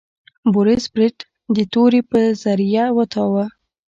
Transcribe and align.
بوریس 0.53 0.85
برید 0.93 1.17
د 1.55 1.57
تورې 1.73 2.01
په 2.09 2.19
ذریعه 2.43 2.85
وتاوه. 2.97 3.45